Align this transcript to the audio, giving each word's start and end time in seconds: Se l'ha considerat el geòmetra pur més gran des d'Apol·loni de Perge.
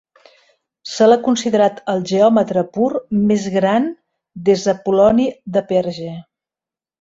Se 0.91 1.07
l'ha 1.09 1.17
considerat 1.27 1.77
el 1.93 2.01
geòmetra 2.11 2.63
pur 2.77 2.87
més 3.33 3.45
gran 3.57 3.85
des 4.49 4.65
d'Apol·loni 4.69 5.29
de 5.59 5.65
Perge. 5.75 6.11